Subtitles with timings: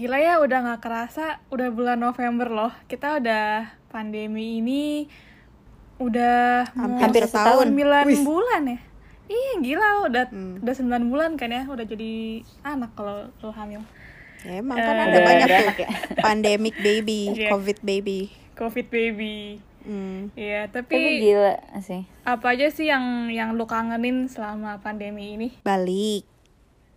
[0.00, 2.72] Gila ya udah nggak kerasa udah bulan November loh.
[2.86, 5.04] Kita udah pandemi ini
[6.00, 7.68] udah mau Hampir setahun.
[7.68, 8.24] 9 Wih.
[8.24, 8.78] bulan ya.
[9.28, 10.56] Iya gila lo udah Hmm.
[10.58, 13.84] udah 9 bulan kan ya udah jadi anak kalau lo hamil.
[14.40, 15.88] Ya, emang kan Eh, ada Udah banyak tuh anak ya?
[16.26, 17.52] pandemic baby, Iya.
[17.52, 18.32] covid baby.
[18.56, 19.60] Covid baby.
[19.80, 20.32] Hmm.
[20.32, 22.08] Iya, Tapi tapi gila sih.
[22.22, 25.48] apa aja sih yang yang lo kangenin selama pandemi ini?
[25.60, 26.24] Balik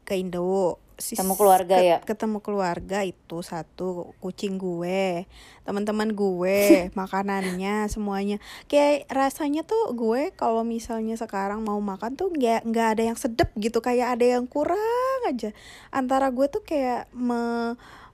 [0.03, 0.79] ke Indo.
[0.97, 1.97] Ketemu keluarga ya?
[2.03, 5.25] Ketemu keluarga itu satu kucing gue,
[5.65, 6.59] teman-teman gue,
[6.99, 8.37] makanannya semuanya.
[8.69, 13.49] Kayak rasanya tuh gue kalau misalnya sekarang mau makan tuh nggak nggak ada yang sedep
[13.57, 15.51] gitu, kayak ada yang kurang aja.
[15.89, 17.73] Antara gue tuh kayak me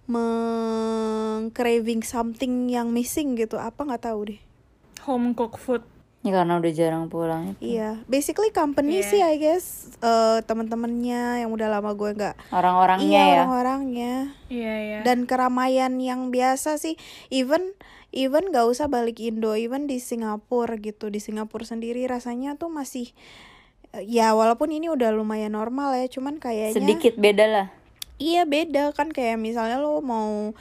[0.09, 0.25] me
[1.53, 4.41] craving something yang missing gitu, apa nggak tahu deh.
[5.05, 5.83] Home cooked food.
[6.19, 7.79] Ya karena udah jarang pulang itu.
[7.79, 9.07] Iya, basically company Iya.
[9.07, 9.65] sih I guess
[9.97, 13.33] eh teman-temannya yang udah lama gue nggak Orang-orangnya iya ya.
[13.39, 14.13] orang-orangnya
[14.47, 14.99] Iya, iya.
[15.01, 17.71] dan keramaian yang biasa sih even
[18.11, 23.15] even gak usah balik Indo even di Singapura gitu di Singapura sendiri rasanya tuh masih
[23.97, 27.67] ya walaupun ini udah lumayan normal ya cuman kayaknya Sedikit beda lah.
[28.17, 30.51] iya beda kan kayak misalnya lo mau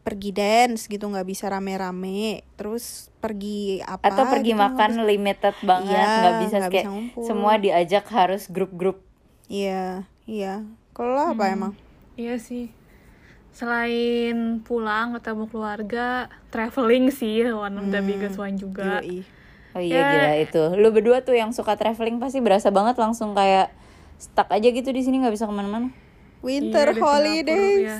[0.00, 5.56] pergi dance gitu nggak bisa rame-rame terus pergi apa Atau pergi gitu makan bisa- limited
[5.62, 7.22] banget, Iya, nggak bisa nggak kayak bisa ngumpul.
[7.22, 8.98] semua diajak harus grup-grup.
[9.46, 11.72] iya iya kalau lo apa emang
[12.14, 12.68] Iya sih.
[13.50, 16.06] Selain pulang ketemu keluarga,
[16.48, 19.00] traveling sih one of the biggest one juga.
[19.00, 19.24] Yoi.
[19.70, 20.06] Oh iya Ya.
[20.10, 20.62] gila itu.
[20.76, 23.72] Lu berdua tuh yang suka traveling pasti berasa banget langsung kayak
[24.16, 25.90] stuck aja gitu di sini nggak bisa ke mana-mana.
[26.40, 27.98] winter Iya, holidays iya.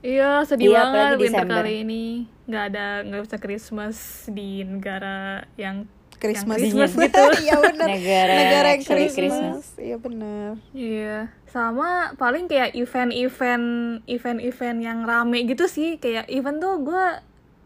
[0.00, 1.60] Iya, sedih Iya, banget winter Desember.
[1.60, 2.04] kali ini.
[2.50, 5.86] Nggak ada, nggak bisa Christmas di negara yang
[6.20, 7.24] Christmas, yang Christmas gitu.
[7.48, 7.88] Iya bener.
[7.88, 9.64] Negara Negara yang Christmas.
[9.80, 10.50] Iya bener.
[10.76, 11.16] Iya,
[11.48, 13.66] sama paling kayak event-event
[14.04, 15.96] event-event yang rame gitu sih.
[15.96, 17.04] Kayak event tuh gue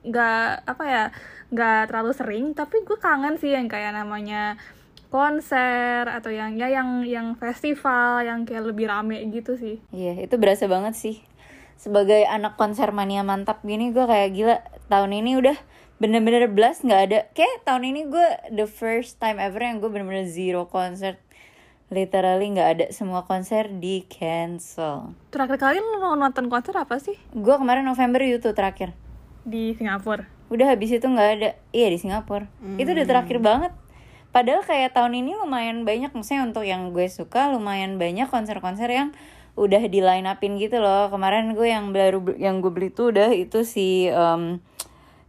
[0.04, 1.04] nggak apa ya
[1.50, 4.54] nggak terlalu sering, tapi gue kangen sih yang kayak namanya
[5.14, 9.78] konser atau yang ya yang yang festival yang kayak lebih rame gitu sih.
[9.94, 11.22] Iya, itu berasa banget sih.
[11.76, 14.56] Sebagai anak konser mania mantap gini, gue kayak gila.
[14.88, 15.56] Tahun ini udah
[15.98, 17.18] bener-bener blast nggak ada.
[17.32, 21.20] Kayak tahun ini gue the first time ever yang gue bener-bener zero konser.
[21.92, 25.12] Literally nggak ada semua konser di cancel.
[25.30, 28.96] Terakhir kali lo nonton konser apa sih Gue kemarin November itu terakhir.
[29.44, 30.24] di Singapura?
[30.48, 31.50] Udah habis itu nggak ada.
[31.76, 32.48] Iya di Singapura.
[32.80, 33.72] Itu udah terakhir banget.
[34.32, 39.14] Padahal kayak tahun ini lumayan banyak, maksudnya untuk yang gue suka lumayan banyak konser-konser yang
[39.54, 41.10] udah di line upin gitu loh.
[41.10, 44.58] Kemarin gue yang baru yang gue beli tuh udah itu si um,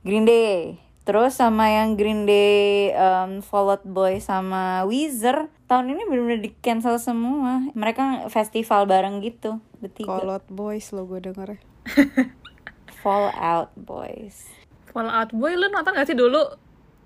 [0.02, 0.82] Green Day.
[1.06, 5.54] Terus sama yang Green Day, um, Fall Out Boy sama Weezer.
[5.70, 7.62] Tahun ini bener-bener di cancel semua.
[7.78, 10.18] Mereka festival bareng gitu, bertiga.
[10.18, 11.62] Kolot boys lo gue denger.
[13.06, 14.50] Fall Out Boys.
[14.90, 16.42] Fall Out Boy lu nonton gak sih dulu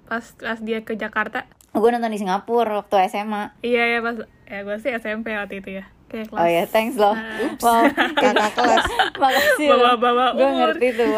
[0.08, 1.44] pas pas dia ke Jakarta?
[1.76, 3.60] Gue nonton di Singapura waktu SMA.
[3.68, 4.16] Iya ya pas
[4.48, 5.92] ya gue sih SMP waktu itu ya.
[6.10, 7.16] Kayak kelas Oh ya, thanks loh.
[7.64, 7.86] Wow,
[8.18, 8.86] Kakak kelas.
[9.16, 9.68] makasih.
[9.70, 11.12] Bawa-bawa Gue ngerti tuh,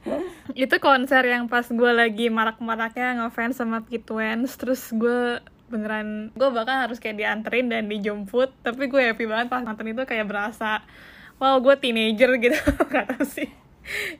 [0.64, 6.86] itu konser yang pas gue lagi marak-maraknya ngefans sama Kitwens terus gue beneran gue bahkan
[6.86, 10.84] harus kayak dianterin dan dijemput tapi gue happy banget pas nonton itu kayak berasa
[11.42, 13.50] wow gue teenager gitu gak tau sih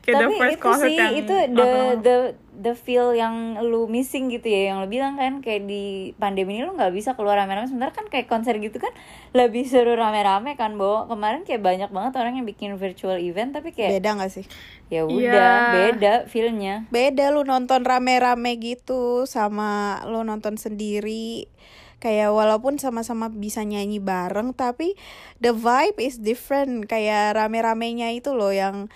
[0.05, 2.15] kayak the Tapi first itu concert sih, yang itu the the
[2.55, 6.63] the feel yang lu missing gitu ya, yang lu bilang kan kayak di pandemi ini
[6.63, 7.67] lu nggak bisa keluar rame-rame.
[7.67, 8.93] Sementara kan kayak konser gitu kan
[9.35, 11.09] lebih seru rame-rame kan, Bo.
[11.09, 14.45] Kemarin kayak banyak banget orang yang bikin virtual event, tapi kayak Beda gak sih?
[14.85, 15.09] ya Iya.
[15.09, 16.85] udah beda feelnya.
[16.93, 21.49] Beda lu nonton rame-rame gitu sama lu nonton sendiri.
[21.95, 24.93] Kayak walaupun sama-sama bisa nyanyi bareng tapi
[25.41, 26.85] the vibe is different.
[26.85, 28.93] Kayak rame-ramenya itu loh yang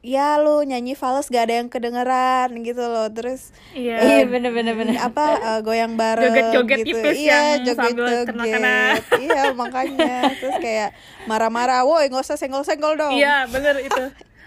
[0.00, 3.08] ya lu nyanyi fals gak ada yang kedengeran gitu loh.
[3.08, 4.94] Terus iya Iya bener-bener bener.
[4.96, 6.96] apa eh, goyang bareng Joget-joget gitu.
[6.96, 8.26] tipis iya, yang joget-joget.
[8.28, 8.78] kena-kena.
[9.18, 10.90] Iya, makanya terus kayak
[11.24, 14.04] marah-marah, "Woi, nggak usah senggol-senggol dong." iya bener itu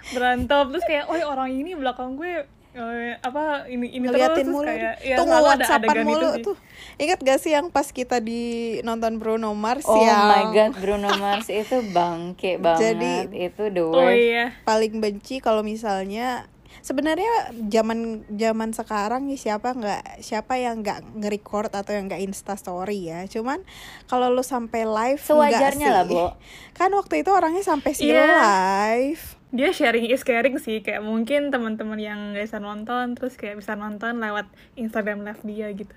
[0.10, 2.44] berantem terus kayak oh orang ini belakang gue
[2.74, 6.56] eh, apa ini ini ngeliatin terus mulu kayak ya tuh whatsappan mulu itu tuh
[6.98, 8.42] ingat gak sih yang pas kita di
[8.82, 12.96] nonton Bruno Mars Oh yang my god, Bruno Mars itu bangke banget.
[12.96, 14.16] Jadi- itu the oh worst.
[14.18, 16.48] iya paling benci kalau misalnya
[16.80, 17.30] sebenarnya
[17.68, 18.00] zaman
[18.32, 23.28] zaman sekarang nih siapa nggak siapa yang nggak nge-record atau yang nggak insta story ya
[23.28, 23.62] cuman
[24.06, 26.06] kalau lu sampai live Sewajarnya lah.
[26.06, 26.34] Bo.
[26.72, 28.24] kan waktu itu orangnya sampai sih Iya.
[28.24, 30.80] live dia sharing is caring sih.
[30.80, 35.68] Kayak mungkin teman-teman yang gak bisa nonton terus kayak bisa nonton lewat Instagram live dia
[35.72, 35.96] gitu.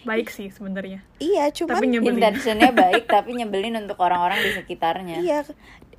[0.00, 1.04] Baik sih sebenarnya.
[1.16, 2.16] Iya cuman tapi nyebelin.
[2.16, 5.20] Intentionnya baik tapi nyebelin untuk orang-orang di sekitarnya.
[5.20, 5.44] Iya,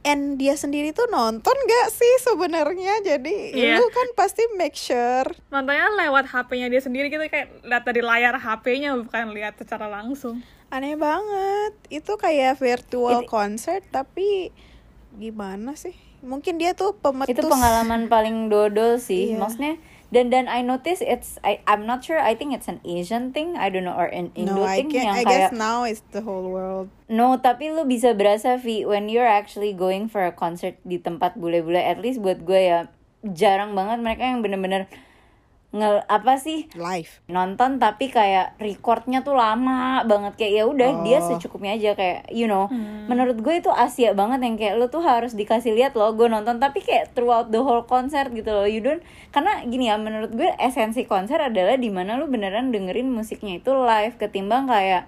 [0.01, 3.01] and dia sendiri tuh nonton gak sih sebenarnya?
[3.03, 3.77] Jadi Iya.
[3.77, 5.29] lu kan pasti make sure.
[5.49, 10.41] Nontonnya lewat HP-nya dia sendiri gitu kayak lihat dari layar HP-nya bukan lihat secara langsung.
[10.69, 11.77] Aneh banget.
[11.89, 14.49] Itu kayak virtual It- concert tapi
[15.13, 17.33] gimana sih mungkin dia tuh pemetus.
[17.33, 19.33] Itu pengalaman paling dodol sih.
[19.33, 19.41] Iya.
[19.41, 19.73] maksudnya
[20.11, 23.55] dan dan I notice it's I I'm not sure I think it's an Asian thing.
[23.55, 25.87] I don't know or an Indo no I thing can yang I kayak guess now
[25.87, 26.91] it's the whole world.
[27.07, 31.39] No, tapi lu bisa berasa Vi when you're actually going for a concert di tempat
[31.39, 32.79] bule-bule at least buat gue ya
[33.23, 34.91] jarang banget mereka yang bener-bener
[35.71, 37.23] nge apa sih live.
[37.25, 40.35] nonton tapi kayak recordnya tuh lama banget.
[40.35, 41.27] Kayak ya udah dia Oh.
[41.27, 41.95] secukupnya aja.
[41.95, 43.07] Kayak you know Hmm.
[43.07, 46.59] menurut gue itu Asia banget yang kayak lu tuh harus dikasih lihat loh gue nonton.
[46.59, 48.99] Tapi kayak throughout the whole concert gitu loh you don't.
[49.31, 53.71] Karena gini ya menurut gue esensi konser adalah di mana lu beneran dengerin musiknya itu
[53.71, 55.07] live ketimbang kayak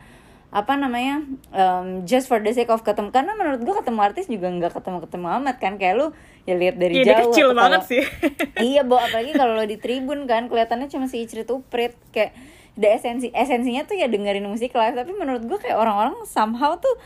[0.53, 3.09] apa namanya um, just for the sake of ketemu.
[3.09, 5.81] Karena menurut gue ketemu artis juga nggak ketemu ketemu amat kan.
[5.81, 6.07] Kayak lu
[6.45, 8.03] ya lihat dari dia jauh kecil banget kalau- sih.
[8.69, 11.97] Iya bo apalagi kalau lo di tribun kan kelihatannya cuma si Icrit Uprit.
[12.13, 12.37] Kayak
[12.77, 14.93] the esensi esensinya tuh ya dengerin musik live.
[14.93, 17.01] Tapi menurut gue kayak orang-orang somehow tuh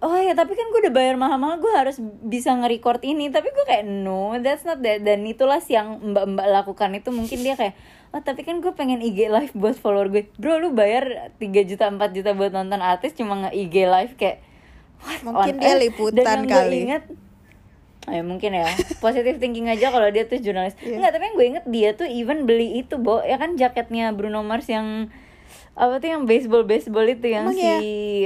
[0.00, 3.32] oh ya tapi kan gue udah bayar mahal-mahal gue harus bisa nge-record ini.
[3.32, 5.00] Tapi gue kayak no that's not that.
[5.00, 7.08] Dan itulah yang mbak-mbak lakukan itu.
[7.08, 7.72] Mungkin dia kayak
[8.14, 11.84] oh tapi kan gue pengen IG live buat follower gue bro lu bayar 3 juta
[11.84, 14.38] 4 juta buat nonton artis cuma nge-IG live kayak
[15.00, 16.78] what Mungkin dia liputan Dan yang gue kali.
[16.84, 17.04] inget
[18.04, 18.68] Ya mungkin ya
[18.98, 20.96] Positive thinking aja kalau dia tuh jurnalis Iya.
[20.96, 24.40] Enggak tapi yang gue inget dia tuh even beli itu Bo Ya kan jaketnya Bruno
[24.40, 25.08] Mars yang
[25.72, 27.78] apa tuh yang baseball baseball itu yang Emang si ya?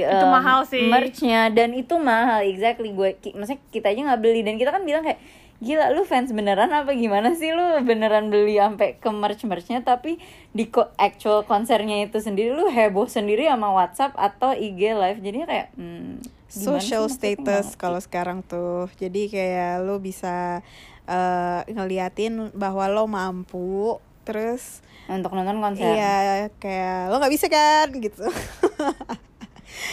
[0.05, 0.85] Itu um, mahal sih.
[0.85, 4.83] merchnya dan itu mahal exactly gue ki- maksudnya kita aja nggak beli dan kita kan
[4.83, 5.17] bilang kayak
[5.59, 7.51] gila lu fans beneran apa gimana sih?
[7.51, 10.15] Lu beneran beli sampai ke merch merchnya tapi
[10.49, 15.19] di ko- actual konsernya itu sendiri lu heboh sendiri sama WhatsApp atau IG live.
[15.19, 18.87] Jadinya kayak hmm, social status kalau sekarang tuh.
[18.95, 20.63] Jadi kayak lo bisa
[21.03, 24.79] eh, ngeliatin bahwa lo mampu terus
[25.09, 25.89] untuk nonton konser.
[25.89, 28.29] iya kayak lo nggak bisa kan gitu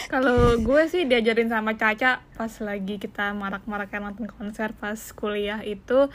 [0.07, 6.07] Kalau gue sih diajarin sama Caca pas lagi kita marak-maraknya nonton konser pas kuliah itu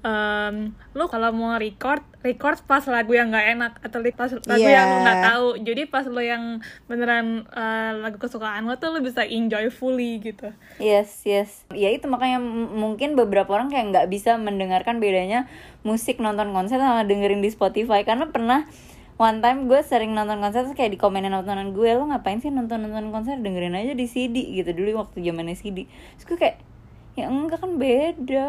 [0.00, 4.76] em, lu kalau mau record record pas lagu yang nggak enak atau pas lagu Iya.
[4.76, 6.44] yang lu nggak tahu jadi pas lu yang
[6.84, 11.64] beneran eh, lagu kesukaan lo tuh lu bisa enjoy fully gitu Yes, yes.
[11.72, 12.38] Ya itu makanya
[12.70, 15.48] mungkin beberapa orang kayak nggak bisa mendengarkan bedanya
[15.82, 18.68] musik nonton konser sama dengerin di Spotify karena pernah
[19.14, 22.50] one time gue sering nonton konser terus kayak di komenin nontonan gue lo ngapain sih
[22.50, 23.38] nonton nonton konser?
[23.38, 24.74] Dengerin aja di CD gitu.
[24.74, 26.56] Dulu waktu zamannya CD terus gue kayak
[27.14, 28.48] ya enggak kan beda.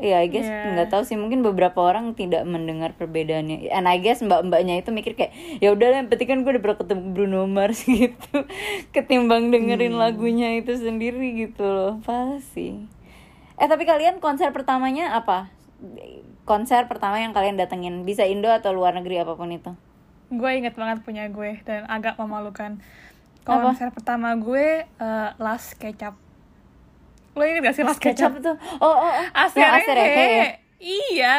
[0.00, 0.72] Ya I guess Yeah.
[0.72, 3.68] nggak tahu sih mungkin beberapa orang tidak mendengar perbedaannya.
[3.68, 6.78] And I guess mbak-mbaknya itu mikir kayak ya udah yang penting kan gue udah pernah
[6.80, 8.48] ketemu Bruno Mars gitu.
[8.96, 12.00] Ketimbang dengerin lagunya itu sendiri gitu loh.
[12.00, 12.88] Pasti
[13.58, 15.50] eh tapi kalian konser pertamanya apa?
[16.46, 19.74] Konser pertama yang kalian datengin bisa Indo atau luar negeri apa pun itu
[20.28, 22.76] gue inget banget punya gue dan agak memalukan
[23.48, 23.64] Apa?
[23.64, 26.12] konser pertama gue eh, Las Kecap
[27.32, 29.26] lo inget gak sih Las Kecap kecap tuh oh oh, oh.
[29.32, 30.48] Asterehe ya?
[30.78, 31.36] Iya.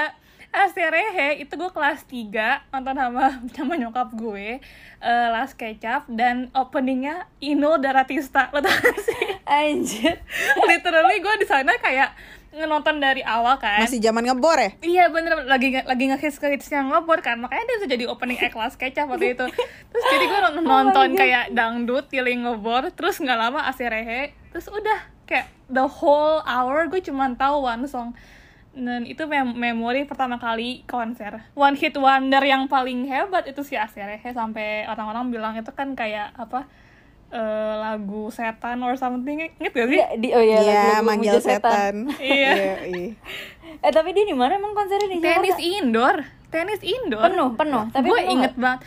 [0.49, 3.25] Asterehe itu gue kelas 3 nonton sama
[3.55, 4.57] sama nyokap gue
[4.97, 10.17] eh, Las Kecap dan openingnya Ino Daratista lo tau gak sih anjir
[10.65, 12.17] literally gue di sana kayak
[12.49, 13.85] nonton dari awal kan.
[13.85, 14.69] Masih zaman ngebor ya?
[14.81, 15.45] Iya bener.
[15.45, 17.37] Lagi lagi ngehits yang ngebor kan.
[17.37, 19.45] Makanya dia bisa jadi opening act kelas kecap waktu itu.
[19.93, 24.99] Terus jadi gue Oh nonton kayak dangdut tiling ngebor terus nggak lama Aserehe terus udah
[25.29, 28.17] kayak the whole hour gue cuma tahu one song.
[28.69, 31.41] Dan itu mem- memori pertama kali konser.
[31.57, 36.33] One hit wonder yang paling hebat itu si Aserehe sampai orang-orang bilang itu kan kayak
[36.37, 36.65] apa
[37.29, 37.39] eh,
[37.77, 39.97] lagu setan or something inget gak sih?
[39.97, 41.93] Iya, di oh iya Iya, lagu-lagu manggil Muja setan.
[42.19, 42.51] Iya.
[42.83, 43.09] iya.
[43.79, 45.77] eh tapi dia di mana emang konsernya di tenis Jakarta?
[45.77, 46.15] indoor
[46.49, 48.81] tenis indoor penuh penuh tapi gue inget banget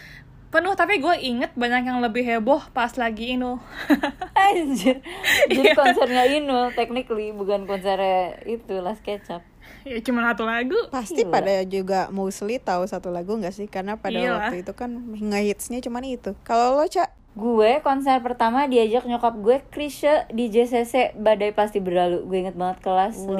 [0.50, 3.62] penuh tapi gue inget banyak yang lebih heboh pas lagi Ino
[4.36, 5.00] Anjir.
[5.48, 5.72] Jadi Iya.
[5.72, 9.40] konsernya Inul technically bukan konsernya itu Las Kecap.
[9.82, 11.32] ya cuma satu lagu Pasti Gila.
[11.32, 13.66] pada juga mostly tahu satu lagu nggak sih?
[13.66, 14.50] Karena pada Iyalah.
[14.50, 16.34] waktu itu kan ngehitsnya cuman itu.
[16.42, 22.28] Kalau lo cak, Gue konser pertama diajak nyokap gue Krisya di JCC Badai Pasti Berlalu.
[22.28, 23.32] Gue inget banget kelas 5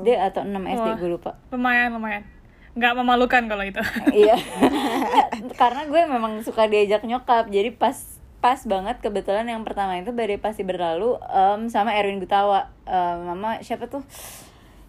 [0.00, 0.96] SD atau 6 SD Wah.
[0.96, 1.32] gue lupa.
[1.52, 2.24] lumayan lumayan
[2.74, 3.78] nggak memalukan kalau itu
[4.26, 4.34] Iya.
[5.60, 7.52] Karena gue memang suka diajak nyokap.
[7.52, 7.94] Jadi pas
[8.40, 12.72] pas banget kebetulan yang pertama itu Badai Pasti Berlalu em, sama Erwin Gutawa.
[12.88, 14.02] Em, mama siapa tuh?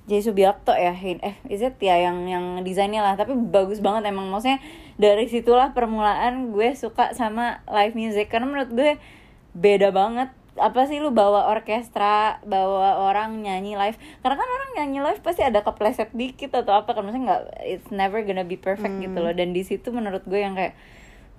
[0.05, 1.81] Jay Subiakto ya, eh is it?
[1.81, 4.29] Ya yang yang desainnya lah, tapi bagus banget emang.
[4.29, 4.61] Maksudnya
[5.01, 8.29] dari situlah permulaan gue suka sama live music.
[8.29, 8.91] Karena menurut gue
[9.57, 10.29] beda banget.
[10.55, 13.97] Apa sih lu bawa orkestra bawa orang nyanyi live?
[14.21, 17.01] Karena kan orang nyanyi live pasti ada kepleset dikit atau apa kan.
[17.01, 19.33] Maksudnya nggak it's never gonna be perfect gitu loh.
[19.33, 20.77] Dan di situ menurut gue yang kayak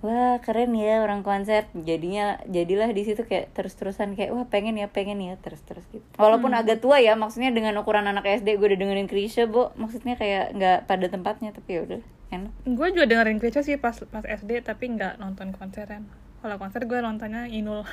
[0.05, 1.65] wah keren ya orang konser.
[1.73, 5.85] Jadinya jadilah di situ kayak terus terusan kayak wah pengen ya pengen ya terus terus
[5.89, 6.05] gitu.
[6.17, 9.73] Walaupun agak tua ya maksudnya dengan ukuran anak SD gue udah dengerin Krisya bo.
[9.75, 12.53] Maksudnya kayak nggak pada tempatnya tapi ya udah enak.
[12.67, 16.05] Gue juga dengerin Krisya sih pas pas SD tapi nggak nonton konseran.
[16.41, 17.81] Kalau konser gue nontonnya Inul.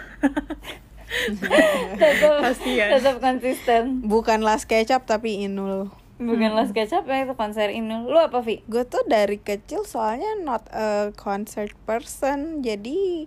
[1.04, 4.00] Tetap tetap konsisten.
[4.08, 8.06] Bukan Last Ketchup tapi Inul bukan Las Kecap ya itu konser ini.
[8.06, 8.62] Lu apa Vi?
[8.70, 12.62] Gue tuh dari kecil soalnya not a concert person.
[12.62, 13.26] Jadi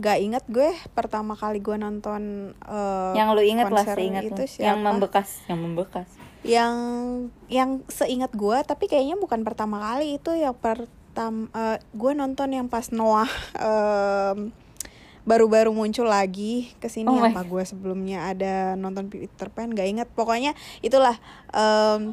[0.00, 4.64] gak inget gue pertama kali gue nonton eh, yang lu inget lah seingat itu lu.
[4.64, 4.86] yang siapa?
[4.86, 6.08] membekas yang membekas.
[6.40, 6.76] Yang
[7.52, 10.16] yang seingat gue tapi kayaknya bukan pertama kali.
[10.16, 11.50] Itu yang pertama
[11.92, 14.54] gue nonton yang pas Noah em,
[15.30, 20.08] baru-baru muncul lagi ke sini Oh apa gue sebelumnya ada nonton Peter Pan gak inget
[20.10, 21.14] pokoknya itulah
[21.54, 22.10] em,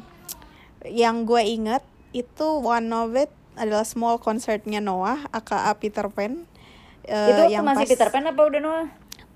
[0.86, 1.82] yang gue inget
[2.12, 6.46] itu one of it adalah small concertnya Noah aka Peter Pan.
[7.02, 8.86] Eh, itu waktu masih pas- Peter Pan apa udah Noah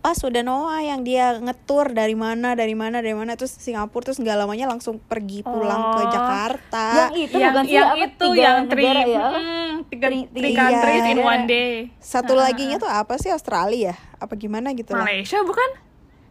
[0.03, 4.19] pas udah Noah yang dia ngetur dari mana dari mana dari mana terus Singapura terus
[4.19, 6.11] nggak lamanya langsung pergi pulang ke Oh.
[6.11, 6.87] Jakarta.
[7.07, 9.21] Yang itu yang bukan sih yang apa, itu tiga yang three negara ya?
[9.31, 11.13] hmm, tiga, Three- three three- countries iya.
[11.13, 11.71] in one day.
[11.97, 13.95] Satu laginya tuh apa sih Australia?
[14.19, 15.07] Apa gimana gitu lah.
[15.07, 15.71] Malaysia bukan?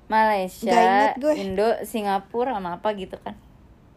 [0.06, 1.34] Malaysia gue.
[1.34, 3.40] Indo Singapura sama apa gitu kan.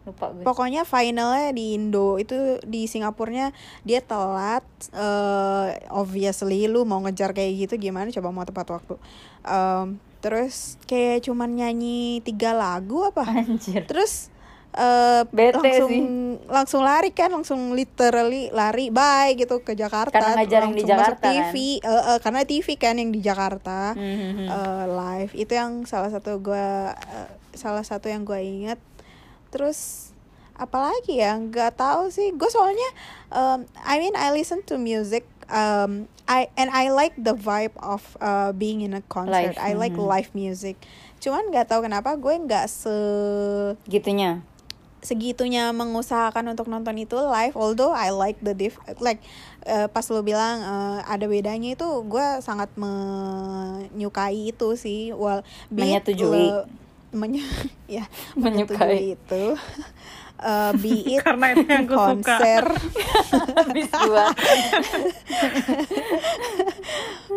[0.05, 0.45] Lupa gue.
[0.45, 3.51] Pokoknya finalnya di Indo itu di Singapurnya
[3.81, 4.63] dia telat
[4.95, 8.07] eh obviously lu mau ngejar kayak gitu gimana?
[8.09, 8.95] Coba mau tepat waktu
[9.45, 9.87] Em,
[10.19, 13.21] terus kayak cuman nyanyi tiga lagu apa?
[13.23, 13.85] Anjir.
[13.85, 14.33] Terus
[14.75, 16.03] eh Bete langsung sih.
[16.51, 20.11] langsung lari kan langsung literally lari bye gitu ke Jakarta.
[20.11, 23.95] Karena ngajar yang di Jakarta, TV Eh, eh, karena TV kan yang di Jakarta.
[23.95, 24.51] Mhm.
[24.51, 25.31] eh, live.
[25.31, 28.81] Itu yang salah satu gua eh, salah satu yang gua inget
[29.47, 30.11] terus
[30.55, 31.39] apalagi ya?
[31.39, 32.35] Nggak tahu sih.
[32.35, 32.89] Gue soalnya
[33.31, 38.01] um, I mean I listen to music um, I and I like the vibe of
[38.17, 40.03] uh, being in a concert Live, I like mhm.
[40.03, 40.75] live music
[41.17, 42.93] cuman nggak tahu kenapa gue nggak se
[43.85, 44.41] gitunya
[44.99, 49.21] segitunya mengusahakan untuk nonton itu live although I like the diff like
[49.61, 56.25] eh, pas lo bilang eh, ada bedanya itu gue sangat menyukai itu sih well Menyetujui.
[56.49, 56.65] lo-
[57.13, 57.45] menye-
[58.01, 58.75] ya Menyukai.
[58.97, 59.43] menyetujui itu
[60.35, 61.95] Eh, be it karena itu yang suka.
[61.95, 62.63] konser.
[64.05, 64.25] Gua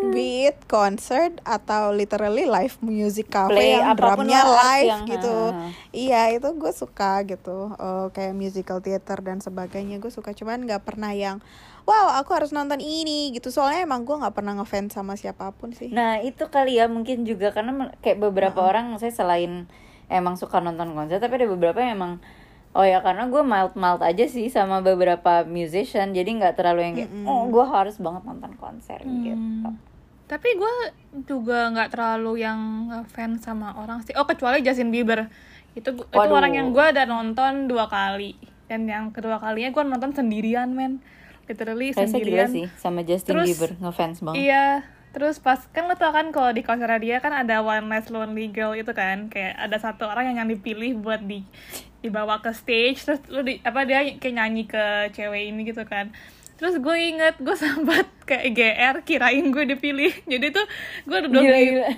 [0.08, 5.70] be it concert atau literally live music cafe Play yang drumnya live yang- gitu ha.
[5.90, 7.72] iya itu gue suka gitu.
[7.72, 10.32] Eh, kayak musical theater dan sebagainya gue suka.
[10.32, 11.38] Cuman nggak pernah yang
[11.84, 13.48] wow aku harus nonton ini gitu.
[13.48, 15.90] Soalnya emang gue nggak pernah ngefans sama siapa pun sih.
[15.90, 19.66] Nah itu kali ya mungkin juga karena kayak beberapa orang saya selain
[20.08, 22.12] emang suka nonton konser tapi ada beberapa yang emang
[22.72, 26.94] oh ya karena gue mild mild aja sih sama beberapa musician jadi nggak terlalu yang
[27.00, 29.72] kayak oh gue harus banget nonton konser gitu.
[30.28, 30.74] tapi gue
[31.24, 32.60] juga nggak terlalu yang
[33.08, 34.12] fans sama orang sih.
[34.12, 35.32] Oh kecuali Justin Bieber.
[35.72, 36.36] Itu gu- itu Waduh.
[36.36, 38.36] orang yang gue udah nonton dua kali.
[38.68, 41.00] Dan yang kedua kalinya gue nonton sendirian men.
[41.48, 42.52] Literally juga sendirian.
[42.52, 44.36] sih sama Justin Terus, Bieber ngefans banget.
[44.44, 44.64] Iya,
[45.18, 48.54] terus pas kan lo tau kan kalau di konser dia kan ada One Less Lonely
[48.54, 51.42] Girl itu kan, kayak ada satu orang yang yang dipilih buat di
[51.98, 56.14] dibawa ke stage terus lu di apa dia kayak nyanyi ke cewek ini gitu kan.
[56.58, 60.12] Terus gue inget gue sempat kayak GR kirain gue dipilih.
[60.30, 60.66] Jadi tuh
[61.10, 61.90] gue udah Gila, beli gila.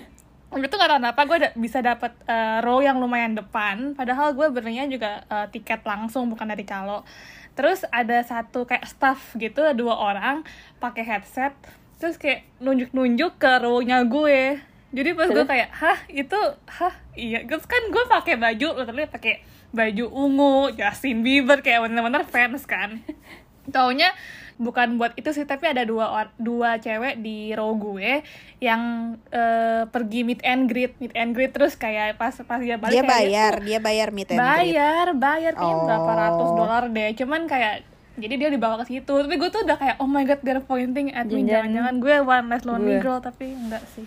[0.50, 4.34] Waktu itu gak tau kenapa gue da- bisa dapet eh, row yang lumayan depan Padahal
[4.34, 7.06] gue belinya juga eh, tiket langsung bukan dari calo
[7.54, 10.42] Terus ada satu kayak staff gitu dua orang
[10.82, 11.54] pakai headset
[12.00, 14.56] Terus kayak nunjuk-nunjuk ke row-nya gue.
[14.90, 16.40] Jadi pas gue kayak hah itu?
[16.66, 16.94] Hah?
[17.12, 17.46] Iya.
[17.46, 19.34] Terus kan gue pakai baju literally pakai
[19.70, 22.98] baju ungu Justin Bieber kayak bener-bener fans kan.
[23.70, 24.10] Taunya
[24.56, 28.20] bukan buat itu sih tapi ada dua dua cewek di row gue
[28.60, 32.92] yang eh, pergi meet and greet meet and greet terus kayak pas pas dia balik
[32.92, 34.44] dia kayak bayar dia bayar meet and greet.
[34.76, 35.84] Bayar bayar kayaknya Oh.
[35.88, 37.10] berapa ratus dolar deh.
[37.16, 37.88] Cuman kayak
[38.20, 39.14] jadi dia dibawa ke situ.
[39.16, 41.42] Tapi gue tuh udah kayak oh my god they're pointing at me.
[41.48, 43.04] Jangan-jangan gue one less lonely gue.
[43.04, 44.06] girl tapi enggak sih.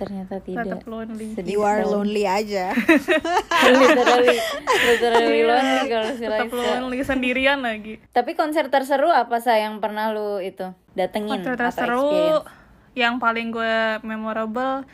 [0.00, 0.64] Ternyata tidak.
[0.64, 1.36] tetap lonely.
[1.36, 2.72] Sedih you are lonely aja.
[3.68, 4.38] Literally,
[4.88, 8.00] literally lonely kalau si tetap lonely sendirian lagi.
[8.16, 12.48] Tapi konser terseru apa sih yang pernah lu itu datengin konser terseru experience?
[12.96, 14.88] yang paling gue memorable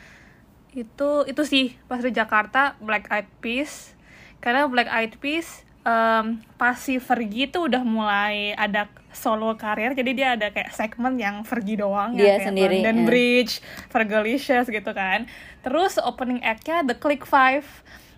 [0.75, 3.95] itu itu sih pas di Jakarta Black Eyed Peas.
[4.43, 6.25] Karena Black Eyed Peas em,
[6.59, 11.41] pas si Fergie tuh udah mulai ada solo karir jadi dia ada kayak segmen yang
[11.47, 13.05] Fergie doang Dia ya kayak sendiri, London ya.
[13.07, 13.53] Bridge,
[13.87, 15.25] Fergalicious gitu kan
[15.63, 17.65] terus opening act-nya The Click Five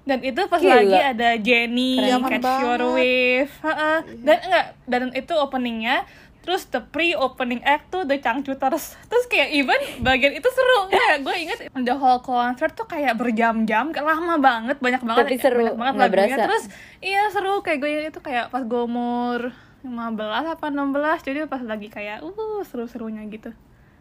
[0.07, 0.81] dan itu pas Gila.
[0.81, 2.63] lagi ada Jenny, Keren Catch banget.
[2.65, 3.97] Your Wave, heeh.
[4.25, 5.97] dan enggak dan itu openingnya
[6.39, 9.25] terus the pre opening act tuh The Changcuters terus.
[9.29, 10.89] Kayak even bagian itu seru.
[10.89, 15.35] Nggak gue inget the whole concert tuh kayak berjam-jam kayak lama banget banyak banget Tapi
[15.37, 16.11] seru, banyak banget lagunya.
[16.11, 16.43] berasa.
[16.49, 16.63] terus
[17.03, 17.61] iya seru.
[17.61, 19.53] Kayak gue itu kayak pas gue umur
[19.85, 23.53] 15 apa 16 jadi pas lagi kayak uh seru-serunya gitu.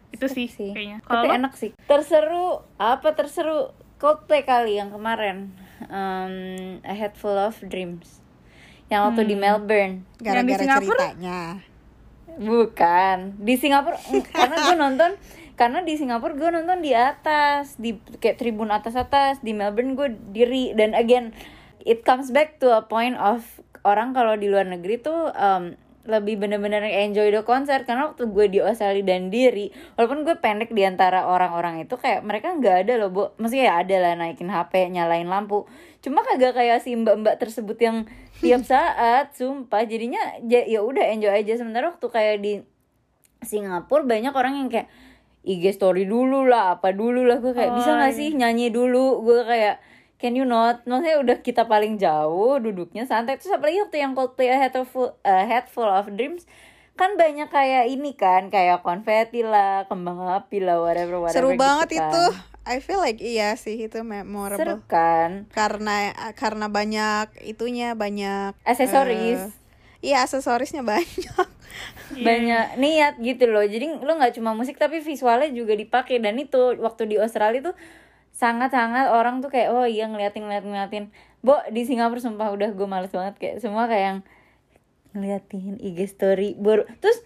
[0.09, 0.73] Itu sih, sih.
[0.73, 1.05] kayaknya.
[1.05, 1.37] Tapi lo?
[1.37, 1.71] enak sih.
[1.85, 3.71] Terseru apa terseru?
[3.99, 5.51] Coldplay kali yang kemarin.
[5.91, 8.23] Um, A Head Full of Dreams.
[8.87, 10.07] Yang waktu di Melbourne.
[10.23, 10.97] Yang di gara-gara Singapura?
[11.03, 11.39] ceritanya
[12.39, 13.35] bukan.
[13.43, 13.99] Di Singapura
[14.31, 15.11] karena gue nonton
[15.59, 20.09] karena di Singapura gue nonton di atas di kayak tribun atas atas di Melbourne gue
[20.31, 20.71] diri.
[20.71, 21.35] Dan again
[21.83, 23.43] it comes back to a point of
[23.83, 25.75] orang kalau di luar negeri tuh um,
[26.09, 27.85] lebih bener-bener enjoy the concert.
[27.85, 32.21] Karena waktu gue di Australia dan diri walaupun gue pendek di antara orang-orang itu kayak
[32.21, 35.69] mereka nggak ada loh bu maksudnya ya ada lah naikin HP nyalain lampu.
[35.99, 37.97] Cuma kagak kayak si mbak-mbak tersebut yang
[38.37, 39.83] tiap saat sumpah.
[39.83, 41.53] Jadinya ja- ya udah enjoy aja.
[41.55, 42.53] Sementara waktu kayak di
[43.39, 44.87] Singapura banyak orang yang kayak
[45.39, 47.39] IG story dulu lah apa dulu lah.
[47.39, 48.19] Gue kayak Oh, bisa nggak iya.
[48.19, 49.23] sih nyanyi dulu?
[49.23, 49.79] Gue kayak
[50.19, 50.83] can you not?
[50.83, 53.39] Maksudnya udah kita paling jauh duduknya santai.
[53.39, 56.43] Terus apalagi waktu yang Coldplay A Head Full, A Head Full of Dreams
[56.99, 61.63] kan banyak kayak ini kan kayak konfeti lah kembang api lah whatever whatever seru gitu
[61.63, 62.11] banget kan.
[62.11, 62.23] itu.
[62.67, 65.47] I feel like iya sih itu seru memorable kan?
[65.55, 69.49] Karena karena banyak itunya banyak aksesoris eh,
[70.03, 71.47] iya aksesorisnya banyak.
[72.11, 72.25] Iya.
[72.25, 73.63] banyak niat gitu loh.
[73.63, 76.19] Jadi lo nggak cuma musik tapi visualnya juga dipakai.
[76.19, 77.75] Dan itu waktu di Australia tuh
[78.35, 81.05] sangat sangat orang tuh kayak oh iya ngeliatin ngeliatin ngeliatin.
[81.39, 84.19] Bo di Singapura sumpah udah gue males banget kayak semua kayak yang
[85.15, 86.85] ngeliatin IG story baru.
[86.99, 87.19] Terus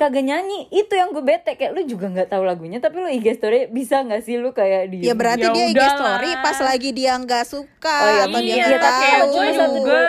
[0.00, 3.36] kagak nyanyi itu yang gue bete kayak lu juga nggak tahu lagunya tapi lu IG
[3.36, 6.88] story bisa nggak sih lu kayak di ya berarti Ya dia IG story pas lagi
[6.96, 9.28] dia nggak suka Oh iya, atau dia iya, kayak tahu.
[9.36, 10.00] gue satu juga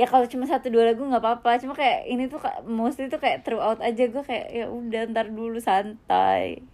[0.00, 3.44] ya kalau cuma satu dua lagu nggak apa-apa cuma kayak ini tuh mostly tuh kayak
[3.44, 6.64] throughout aja gue kayak ya udah ntar dulu santai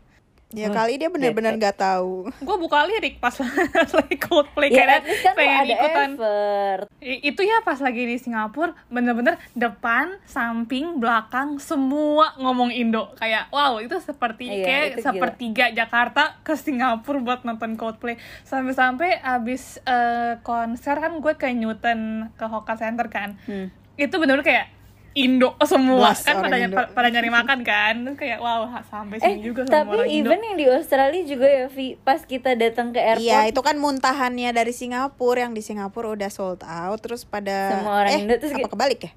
[0.55, 2.31] ya kali dia benar-benar nggak tahu.
[2.47, 3.35] Gue buka lirik pas
[3.99, 6.87] lagi Coldplay ya kayak kan pengen ada ikutan effort.
[7.03, 13.11] Itu ya pas lagi di Singapura bener-bener depan samping belakang semua ngomong Indo.
[13.19, 15.07] Kayak wow itu seperti Iya, kayak itu gila.
[15.11, 18.15] sepertiga Jakarta ke Singapura buat nonton Coldplay.
[18.47, 23.35] Sampai-sampai abis eh, konser kan gue ke Newton ke Hoka Center kan.
[23.45, 23.69] Hmm.
[23.97, 24.76] itu bener-bener kayak
[25.17, 26.77] Indo semua Blas kan pada, Indo.
[26.77, 30.09] pa- pada nyari makan kan Terus kayak wow sampai eh sini juga sama tapi orang
[30.13, 33.61] Indo even yang di Australia juga ya Vi pas kita datang ke airport Iya itu
[33.61, 38.19] kan muntahannya dari Singapura yang di Singapura udah sold out terus pada Semua orang eh
[38.21, 39.13] Indo terus apa kebalik ya?